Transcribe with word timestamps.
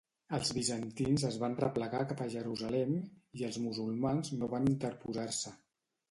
Els 0.35 0.51
bizantins 0.57 1.25
es 1.27 1.35
van 1.41 1.57
replegar 1.59 1.99
cap 2.11 2.23
a 2.25 2.29
Jerusalem, 2.35 2.95
i 3.41 3.45
els 3.49 3.59
musulmans 3.65 4.33
no 4.39 4.49
van 4.55 4.65
interposar-se. 4.71 5.53